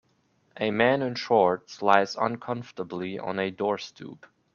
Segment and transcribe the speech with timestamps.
[0.59, 4.25] A man in shorts lies uncomfortably on a door stoop.